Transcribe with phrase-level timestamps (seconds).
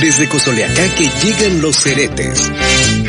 [0.00, 2.50] Desde Cosoleacaque llegan los ceretes,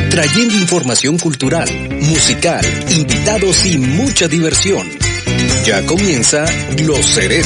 [0.10, 1.70] trayendo información cultural,
[2.02, 4.88] musical, invitados y mucha diversión.
[5.66, 6.46] Ya comienza
[6.86, 7.46] Los Ceretes.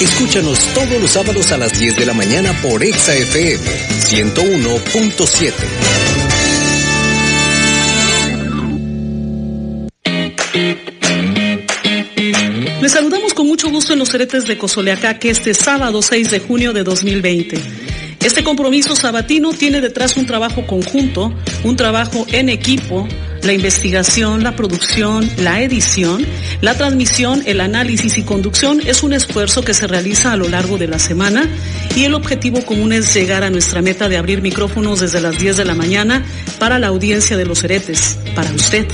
[0.00, 3.64] Escúchanos todos los sábados a las 10 de la mañana por Exa FM
[4.08, 5.52] 101.7.
[13.62, 17.60] mucho gusto en los Ceretes de Cozoleacaque este sábado 6 de junio de 2020.
[18.18, 23.06] Este compromiso sabatino tiene detrás un trabajo conjunto, un trabajo en equipo,
[23.44, 26.26] la investigación, la producción, la edición,
[26.60, 30.76] la transmisión, el análisis y conducción es un esfuerzo que se realiza a lo largo
[30.76, 31.48] de la semana
[31.94, 35.58] y el objetivo común es llegar a nuestra meta de abrir micrófonos desde las 10
[35.58, 36.24] de la mañana
[36.58, 38.88] para la audiencia de los heretes, para usted.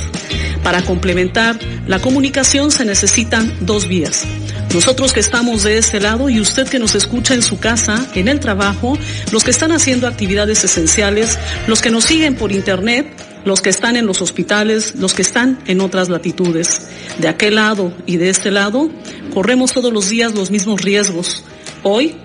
[0.63, 4.27] Para complementar la comunicación se necesitan dos vías.
[4.75, 8.29] Nosotros que estamos de este lado y usted que nos escucha en su casa, en
[8.29, 8.99] el trabajo,
[9.33, 13.07] los que están haciendo actividades esenciales, los que nos siguen por internet,
[13.45, 16.83] los que están en los hospitales, los que están en otras latitudes.
[17.19, 18.91] De aquel lado y de este lado,
[19.33, 21.45] corremos todos los días los mismos riesgos.
[21.83, 22.17] Hoy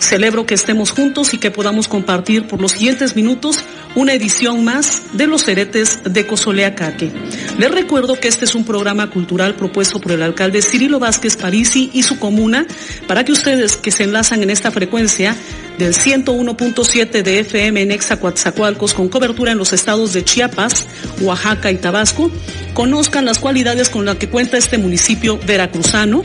[0.00, 3.58] celebro que estemos juntos y que podamos compartir por los siguientes minutos
[3.94, 7.12] una edición más de Los Heretes de Cozoleacaque.
[7.58, 11.90] Les recuerdo que este es un programa cultural propuesto por el alcalde Cirilo Vázquez Parisi
[11.92, 12.66] y su comuna
[13.06, 15.36] para que ustedes que se enlazan en esta frecuencia
[15.78, 20.86] del 101.7 de FM en Exacuatzacualcos con cobertura en los estados de Chiapas,
[21.20, 22.30] Oaxaca y Tabasco,
[22.74, 26.24] conozcan las cualidades con las que cuenta este municipio veracruzano,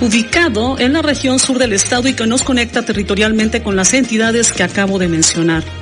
[0.00, 4.52] ubicado en la región sur del estado y que nos conecta territorialmente con las entidades
[4.52, 5.79] que acabo de mencionar.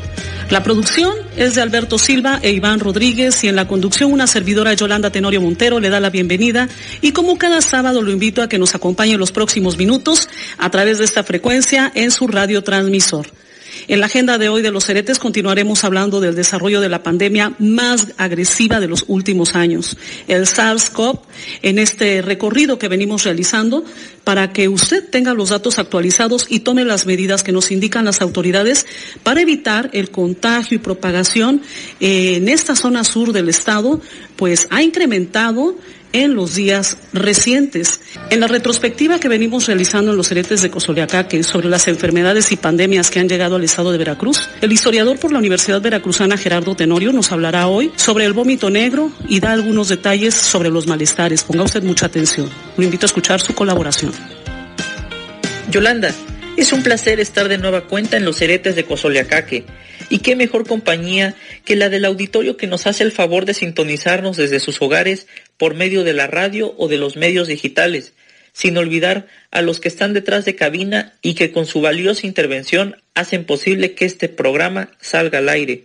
[0.50, 4.72] La producción es de Alberto Silva e Iván Rodríguez y en la conducción una servidora
[4.72, 6.70] Yolanda Tenorio Montero le da la bienvenida
[7.02, 10.26] y como cada sábado lo invito a que nos acompañe en los próximos minutos
[10.56, 13.26] a través de esta frecuencia en su radio transmisor.
[13.88, 17.54] En la agenda de hoy de los heretes continuaremos hablando del desarrollo de la pandemia
[17.58, 21.20] más agresiva de los últimos años, el SARS-CoV,
[21.62, 23.86] en este recorrido que venimos realizando
[24.24, 28.20] para que usted tenga los datos actualizados y tome las medidas que nos indican las
[28.20, 28.86] autoridades
[29.22, 31.62] para evitar el contagio y propagación
[31.98, 34.02] en esta zona sur del estado,
[34.36, 35.76] pues ha incrementado
[36.12, 38.00] en los días recientes.
[38.30, 42.56] En la retrospectiva que venimos realizando en los heretes de Cosoleacaque sobre las enfermedades y
[42.56, 46.74] pandemias que han llegado al estado de Veracruz, el historiador por la Universidad Veracruzana Gerardo
[46.74, 51.44] Tenorio nos hablará hoy sobre el vómito negro y da algunos detalles sobre los malestares.
[51.44, 52.48] Ponga usted mucha atención.
[52.76, 54.12] Lo invito a escuchar su colaboración.
[55.70, 56.14] Yolanda,
[56.56, 59.64] es un placer estar de nueva cuenta en los heretes de Cosoleacaque
[60.10, 64.36] y qué mejor compañía que la del auditorio que nos hace el favor de sintonizarnos
[64.36, 65.26] desde sus hogares
[65.56, 68.12] por medio de la radio o de los medios digitales,
[68.52, 72.96] sin olvidar a los que están detrás de cabina y que con su valiosa intervención
[73.14, 75.84] hacen posible que este programa salga al aire.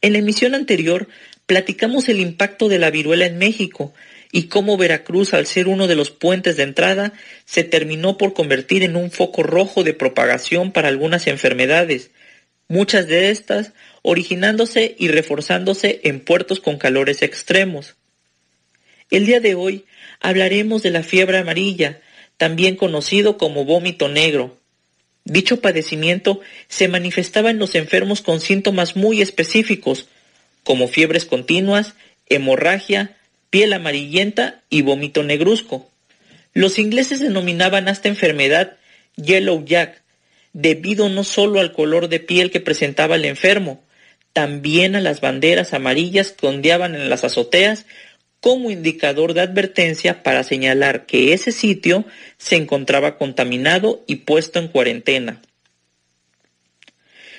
[0.00, 1.08] En la emisión anterior
[1.46, 3.94] platicamos el impacto de la viruela en México
[4.32, 7.12] y cómo Veracruz, al ser uno de los puentes de entrada,
[7.44, 12.10] se terminó por convertir en un foco rojo de propagación para algunas enfermedades,
[12.68, 17.96] muchas de estas originándose y reforzándose en puertos con calores extremos.
[19.10, 19.84] El día de hoy
[20.20, 22.00] hablaremos de la fiebre amarilla,
[22.36, 24.58] también conocido como vómito negro.
[25.24, 30.08] Dicho padecimiento se manifestaba en los enfermos con síntomas muy específicos,
[30.64, 31.94] como fiebres continuas,
[32.28, 33.16] hemorragia,
[33.50, 35.88] piel amarillenta y vómito negruzco.
[36.52, 38.76] Los ingleses denominaban a esta enfermedad
[39.16, 40.02] yellow jack,
[40.54, 43.84] debido no solo al color de piel que presentaba el enfermo,
[44.32, 47.84] también a las banderas amarillas que ondeaban en las azoteas
[48.40, 52.04] como indicador de advertencia para señalar que ese sitio
[52.38, 55.42] se encontraba contaminado y puesto en cuarentena.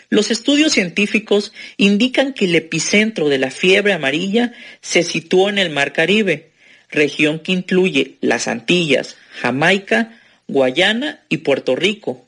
[0.10, 5.70] Los estudios científicos indican que el epicentro de la fiebre amarilla se situó en el
[5.70, 6.52] Mar Caribe,
[6.90, 12.25] región que incluye las Antillas, Jamaica, Guayana y Puerto Rico.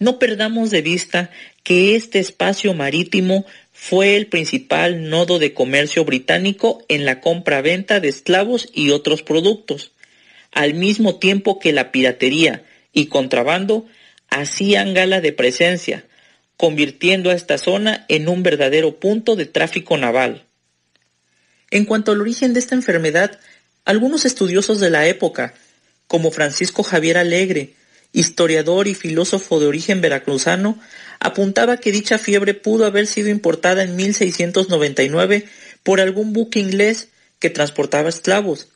[0.00, 1.30] No perdamos de vista
[1.62, 8.08] que este espacio marítimo fue el principal nodo de comercio británico en la compra-venta de
[8.08, 9.92] esclavos y otros productos,
[10.52, 12.64] al mismo tiempo que la piratería
[12.94, 13.86] y contrabando
[14.30, 16.06] hacían gala de presencia,
[16.56, 20.46] convirtiendo a esta zona en un verdadero punto de tráfico naval.
[21.70, 23.38] En cuanto al origen de esta enfermedad,
[23.84, 25.52] algunos estudiosos de la época,
[26.06, 27.74] como Francisco Javier Alegre,
[28.12, 30.78] historiador y filósofo de origen veracruzano,
[31.20, 35.46] apuntaba que dicha fiebre pudo haber sido importada en 1699
[35.82, 37.08] por algún buque inglés
[37.38, 38.68] que transportaba esclavos.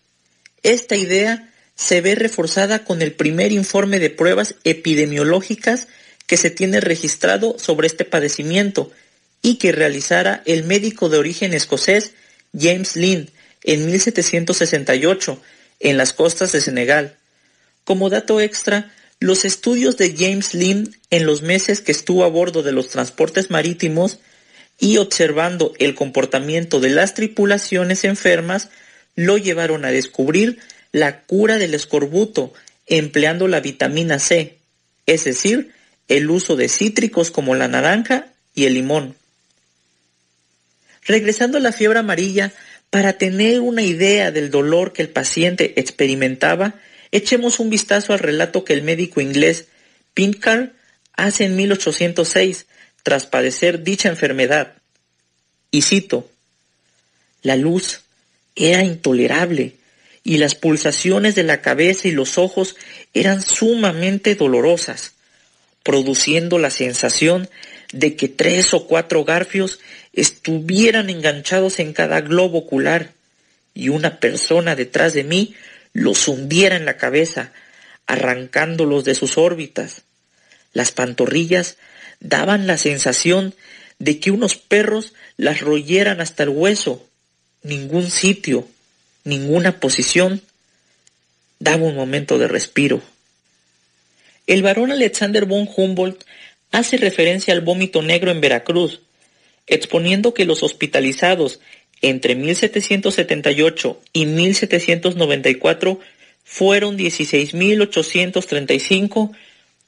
[0.62, 5.88] Esta idea se ve reforzada con el primer informe de pruebas epidemiológicas
[6.26, 8.90] que se tiene registrado sobre este padecimiento
[9.42, 12.12] y que realizara el médico de origen escocés
[12.58, 13.30] James Lynn
[13.62, 15.40] en 1768
[15.80, 17.16] en las costas de Senegal.
[17.84, 22.62] Como dato extra, los estudios de James Lynn en los meses que estuvo a bordo
[22.62, 24.18] de los transportes marítimos
[24.78, 28.70] y observando el comportamiento de las tripulaciones enfermas
[29.14, 30.58] lo llevaron a descubrir
[30.92, 32.52] la cura del escorbuto
[32.86, 34.58] empleando la vitamina C,
[35.06, 35.72] es decir,
[36.08, 39.14] el uso de cítricos como la naranja y el limón.
[41.06, 42.52] Regresando a la fiebre amarilla,
[42.90, 46.74] para tener una idea del dolor que el paciente experimentaba,
[47.14, 49.68] echemos un vistazo al relato que el médico inglés
[50.14, 50.72] Pinkar
[51.16, 52.66] hace en 1806
[53.04, 54.74] tras padecer dicha enfermedad.
[55.70, 56.28] Y cito,
[57.42, 58.00] la luz
[58.56, 59.76] era intolerable
[60.24, 62.74] y las pulsaciones de la cabeza y los ojos
[63.12, 65.12] eran sumamente dolorosas,
[65.84, 67.48] produciendo la sensación
[67.92, 69.78] de que tres o cuatro garfios
[70.14, 73.12] estuvieran enganchados en cada globo ocular
[73.72, 75.54] y una persona detrás de mí
[75.94, 77.52] los hundiera en la cabeza,
[78.06, 80.02] arrancándolos de sus órbitas.
[80.74, 81.78] Las pantorrillas
[82.20, 83.54] daban la sensación
[83.98, 87.08] de que unos perros las royeran hasta el hueso.
[87.62, 88.68] Ningún sitio,
[89.22, 90.42] ninguna posición
[91.58, 93.00] daba un momento de respiro.
[94.46, 96.24] El varón Alexander von Humboldt
[96.72, 99.00] hace referencia al vómito negro en Veracruz,
[99.66, 101.60] exponiendo que los hospitalizados
[102.08, 106.00] entre 1778 y 1794
[106.44, 109.30] fueron 16.835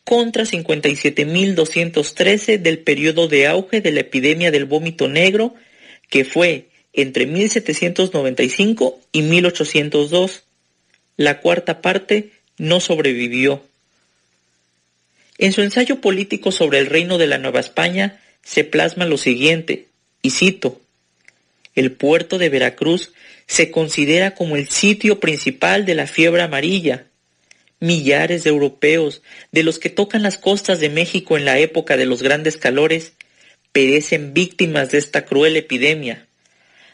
[0.03, 5.55] contra 57.213 del periodo de auge de la epidemia del vómito negro,
[6.09, 10.45] que fue entre 1795 y 1802.
[11.19, 13.63] La cuarta parte no sobrevivió.
[15.37, 19.89] En su ensayo político sobre el reino de la Nueva España se plasma lo siguiente,
[20.23, 20.81] y cito,
[21.77, 23.13] el puerto de Veracruz
[23.47, 27.07] se considera como el sitio principal de la fiebre amarilla.
[27.79, 32.07] Millares de europeos, de los que tocan las costas de México en la época de
[32.07, 33.13] los grandes calores,
[33.73, 36.27] perecen víctimas de esta cruel epidemia.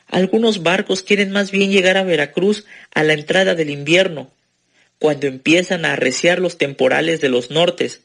[0.08, 4.30] Algunos barcos quieren más bien llegar a Veracruz a la entrada del invierno,
[4.98, 8.02] cuando empiezan a arreciar los temporales de los nortes,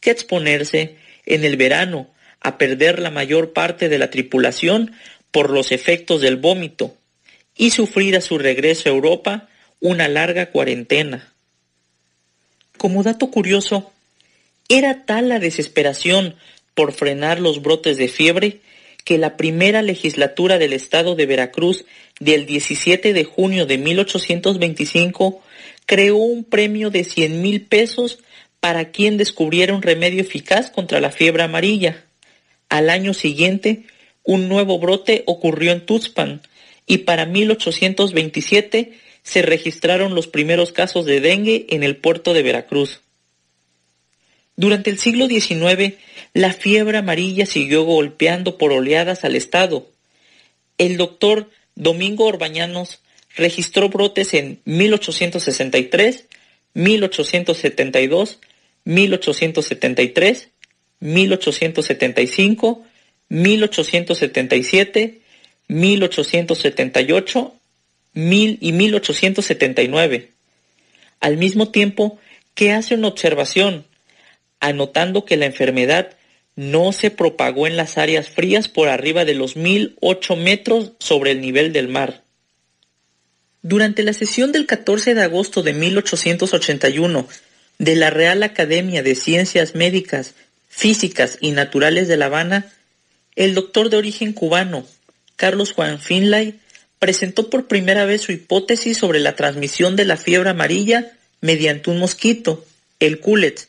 [0.00, 2.08] que exponerse en el verano
[2.40, 4.92] a perder la mayor parte de la tripulación
[5.30, 6.94] por los efectos del vómito
[7.56, 9.48] y sufrir a su regreso a Europa
[9.80, 11.32] una larga cuarentena.
[12.76, 13.92] Como dato curioso,
[14.68, 16.34] era tal la desesperación
[16.74, 18.60] por frenar los brotes de fiebre
[19.04, 21.84] que la primera legislatura del estado de Veracruz
[22.18, 25.42] del 17 de junio de 1825
[25.86, 28.18] creó un premio de 100 mil pesos
[28.58, 32.04] para quien descubriera un remedio eficaz contra la fiebre amarilla.
[32.68, 33.84] Al año siguiente,
[34.26, 36.42] un nuevo brote ocurrió en Tuxpan
[36.86, 38.92] y para 1827
[39.22, 43.00] se registraron los primeros casos de dengue en el puerto de Veracruz.
[44.56, 45.94] Durante el siglo XIX,
[46.32, 49.88] la fiebre amarilla siguió golpeando por oleadas al Estado.
[50.78, 53.00] El doctor Domingo Orbañanos
[53.36, 56.26] registró brotes en 1863,
[56.74, 58.38] 1872,
[58.84, 60.48] 1873,
[61.00, 62.85] 1875,
[63.28, 65.20] 1877,
[65.68, 67.52] 1878
[68.16, 70.32] 1000 y 1879.
[71.20, 72.18] Al mismo tiempo
[72.54, 73.84] que hace una observación,
[74.58, 76.16] anotando que la enfermedad
[76.56, 81.42] no se propagó en las áreas frías por arriba de los 1008 metros sobre el
[81.42, 82.24] nivel del mar.
[83.60, 87.28] Durante la sesión del 14 de agosto de 1881
[87.78, 90.34] de la Real Academia de Ciencias Médicas,
[90.68, 92.72] Físicas y Naturales de La Habana,
[93.36, 94.86] el doctor de origen cubano,
[95.36, 96.58] Carlos Juan Finlay,
[96.98, 101.98] presentó por primera vez su hipótesis sobre la transmisión de la fiebre amarilla mediante un
[101.98, 102.64] mosquito,
[102.98, 103.68] el culet,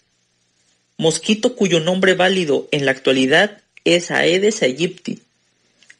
[0.97, 5.19] mosquito cuyo nombre válido en la actualidad es Aedes aegypti.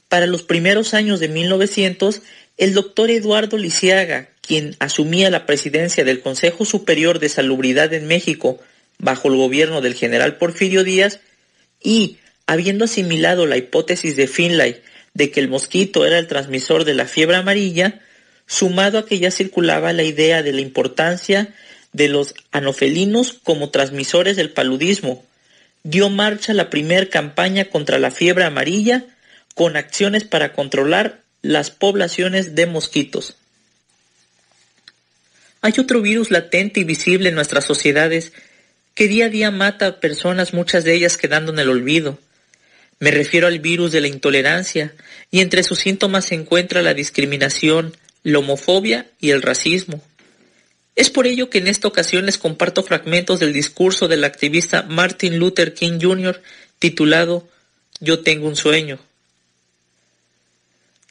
[0.08, 2.22] Para los primeros años de 1900,
[2.58, 8.60] el doctor Eduardo Lisiaga, quien asumía la presidencia del Consejo Superior de Salubridad en México
[8.98, 11.20] bajo el gobierno del general Porfirio Díaz,
[11.84, 14.82] y habiendo asimilado la hipótesis de Finlay
[15.14, 18.00] de que el mosquito era el transmisor de la fiebre amarilla,
[18.48, 21.54] sumado a que ya circulaba la idea de la importancia
[21.92, 25.26] de los anofelinos como transmisores del paludismo,
[25.84, 29.06] dio marcha la primera campaña contra la fiebre amarilla
[29.56, 33.36] con acciones para controlar las poblaciones de mosquitos.
[35.62, 38.32] Hay otro virus latente y visible en nuestras sociedades
[38.94, 42.20] que día a día mata a personas, muchas de ellas quedando en el olvido.
[43.00, 44.94] Me refiero al virus de la intolerancia,
[45.30, 50.02] y entre sus síntomas se encuentra la discriminación, la homofobia y el racismo.
[50.96, 55.38] Es por ello que en esta ocasión les comparto fragmentos del discurso del activista Martin
[55.38, 56.42] Luther King Jr.
[56.80, 57.48] titulado
[58.00, 58.98] Yo tengo un sueño.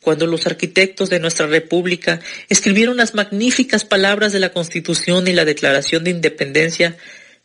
[0.00, 5.45] Cuando los arquitectos de nuestra República escribieron las magníficas palabras de la Constitución y la
[5.45, 6.97] Declaración de Independencia,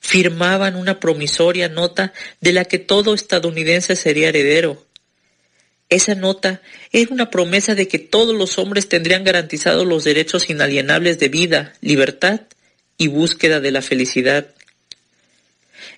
[0.01, 4.84] firmaban una promisoria nota de la que todo estadounidense sería heredero.
[5.89, 11.20] Esa nota era una promesa de que todos los hombres tendrían garantizados los derechos inalienables
[11.20, 12.41] de vida, libertad
[12.98, 14.48] y búsqueda de la felicidad.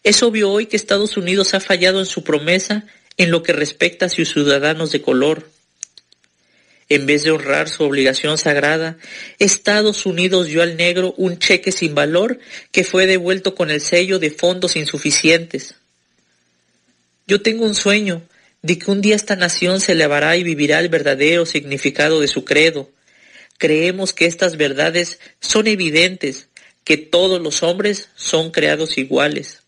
[0.04, 2.86] Es obvio hoy que Estados Unidos ha fallado en su promesa
[3.18, 5.50] en lo que respecta a sus ciudadanos de color.
[6.94, 9.00] En vez de honrar su obligación sagrada,
[9.40, 12.38] Estados Unidos dio al negro un cheque sin valor
[12.72, 15.74] que fue devuelto con el sello de fondos insuficientes.
[17.26, 18.22] Yo tengo un sueño
[18.62, 22.46] de que un día esta nación se elevará y vivirá el verdadero significado de su
[22.46, 22.92] credo.
[23.58, 26.48] Creemos que estas verdades son evidentes,
[26.84, 29.63] que todos los hombres son creados iguales.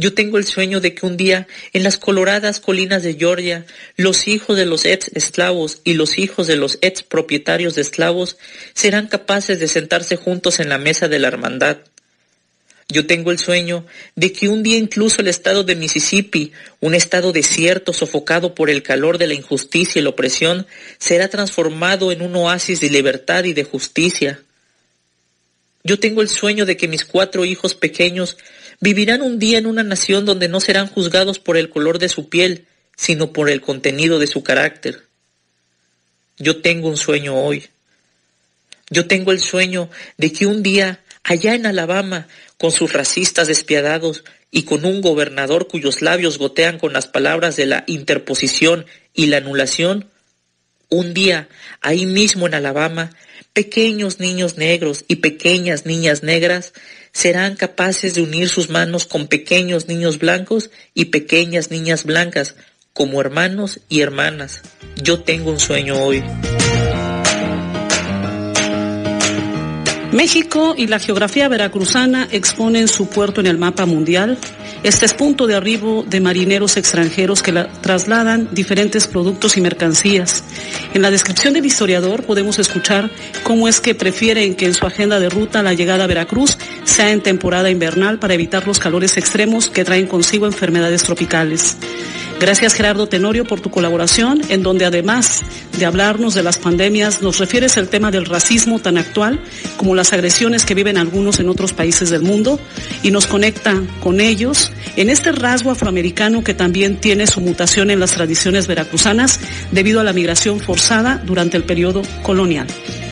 [0.00, 3.66] Yo tengo el sueño de que un día, en las coloradas colinas de Georgia,
[3.96, 8.38] los hijos de los ex esclavos y los hijos de los ex propietarios de esclavos
[8.72, 11.76] serán capaces de sentarse juntos en la mesa de la hermandad.
[12.88, 13.84] Yo tengo el sueño
[14.16, 18.82] de que un día incluso el estado de Mississippi, un estado desierto sofocado por el
[18.82, 20.66] calor de la injusticia y la opresión,
[20.98, 24.40] será transformado en un oasis de libertad y de justicia.
[25.82, 28.36] Yo tengo el sueño de que mis cuatro hijos pequeños
[28.82, 32.30] Vivirán un día en una nación donde no serán juzgados por el color de su
[32.30, 35.04] piel, sino por el contenido de su carácter.
[36.38, 37.68] Yo tengo un sueño hoy.
[38.88, 44.24] Yo tengo el sueño de que un día, allá en Alabama, con sus racistas despiadados
[44.50, 49.36] y con un gobernador cuyos labios gotean con las palabras de la interposición y la
[49.36, 50.08] anulación,
[50.88, 51.48] un día,
[51.82, 53.10] ahí mismo en Alabama,
[53.52, 56.72] pequeños niños negros y pequeñas niñas negras
[57.12, 62.54] serán capaces de unir sus manos con pequeños niños blancos y pequeñas niñas blancas
[62.92, 64.62] como hermanos y hermanas.
[65.02, 66.22] Yo tengo un sueño hoy.
[70.12, 74.38] México y la geografía veracruzana exponen su puerto en el mapa mundial.
[74.82, 80.42] Este es punto de arribo de marineros extranjeros que trasladan diferentes productos y mercancías.
[80.94, 83.10] En la descripción del historiador podemos escuchar
[83.42, 87.10] cómo es que prefieren que en su agenda de ruta la llegada a Veracruz sea
[87.10, 91.76] en temporada invernal para evitar los calores extremos que traen consigo enfermedades tropicales.
[92.40, 95.42] Gracias Gerardo Tenorio por tu colaboración, en donde además
[95.78, 99.40] de hablarnos de las pandemias, nos refieres al tema del racismo tan actual
[99.76, 102.58] como las agresiones que viven algunos en otros países del mundo
[103.02, 108.00] y nos conecta con ellos en este rasgo afroamericano que también tiene su mutación en
[108.00, 109.38] las tradiciones veracruzanas
[109.70, 112.66] debido a la migración forzada durante el periodo colonial.